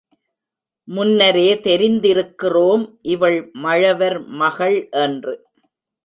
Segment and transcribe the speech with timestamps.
[0.87, 5.35] முன்னரே தெரிந்திருக்கிறோம், இவள் மழவர் மகள் என்று.